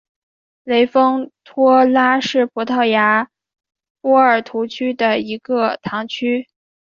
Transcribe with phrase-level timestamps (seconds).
[0.63, 3.29] 雷丰托拉是葡萄牙
[4.01, 6.49] 波尔图区的一个堂区。